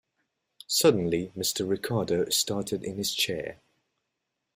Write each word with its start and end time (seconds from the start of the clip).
Suddenly 0.65 1.31
Mr. 1.37 1.69
Ricardo 1.69 2.27
started 2.29 2.83
in 2.83 2.97
his 2.97 3.13
chair. 3.13 3.59